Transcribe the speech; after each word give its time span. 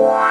Wow. 0.00 0.29